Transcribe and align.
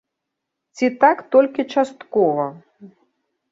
Ці 0.79 0.85
так 1.03 1.21
толькі 1.37 1.67
часткова! 1.75 2.51